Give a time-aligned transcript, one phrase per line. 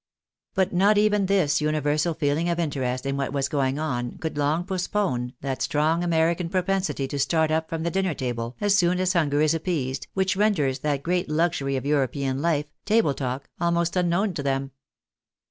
[0.55, 4.63] But not even this universal feeling of interest in what was going on, could long
[4.63, 9.13] postpone that strong American propensity to start up from the dinner table as soon as
[9.13, 14.33] hunger is appeased, which renders that great luxury of European hfe, table talk, almost unknown
[14.33, 14.71] to them.